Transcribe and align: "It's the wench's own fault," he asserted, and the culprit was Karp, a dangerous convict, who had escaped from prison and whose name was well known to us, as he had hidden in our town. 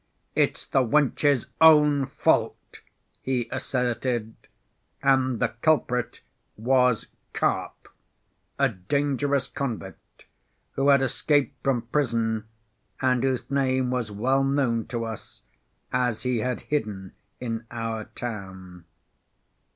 "It's 0.33 0.65
the 0.65 0.81
wench's 0.81 1.45
own 1.61 2.07
fault," 2.07 2.81
he 3.21 3.47
asserted, 3.51 4.33
and 5.03 5.39
the 5.39 5.49
culprit 5.61 6.21
was 6.57 7.05
Karp, 7.33 7.87
a 8.57 8.67
dangerous 8.69 9.47
convict, 9.47 10.25
who 10.71 10.89
had 10.89 11.03
escaped 11.03 11.63
from 11.63 11.83
prison 11.83 12.47
and 12.99 13.21
whose 13.23 13.47
name 13.51 13.91
was 13.91 14.09
well 14.09 14.43
known 14.43 14.87
to 14.87 15.05
us, 15.05 15.43
as 15.93 16.23
he 16.23 16.39
had 16.39 16.61
hidden 16.61 17.13
in 17.39 17.67
our 17.69 18.05
town. 18.05 18.85